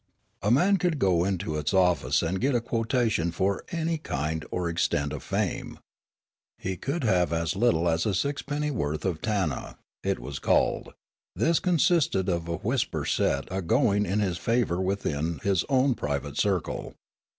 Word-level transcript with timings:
A 0.41 0.49
man 0.49 0.77
could 0.77 0.97
go 0.97 1.23
into 1.23 1.57
its 1.57 1.75
office 1.75 2.23
and 2.23 2.41
get 2.41 2.55
a 2.55 2.59
quotation 2.59 3.29
for 3.29 3.63
any 3.69 3.99
kind 3.99 4.43
or 4.49 4.67
extent 4.67 5.13
of 5.13 5.21
fame. 5.21 5.77
He 6.57 6.75
could 6.75 7.03
have 7.03 7.31
as 7.31 7.55
little 7.55 7.87
as 7.87 8.07
a 8.07 8.15
sixpenny 8.15 8.71
worth, 8.71 9.05
a 9.05 9.13
tanna, 9.13 9.77
it 10.03 10.17
was 10.17 10.39
called; 10.39 10.95
this 11.35 11.59
consisted 11.59 12.29
in 12.29 12.33
a 12.35 12.39
whisper 12.39 13.05
set 13.05 13.47
agoing 13.51 14.07
in 14.07 14.21
his 14.21 14.39
favour 14.39 14.81
within 14.81 15.37
his 15.43 15.63
own 15.69 15.93
private 15.93 16.35
circle. 16.35 16.95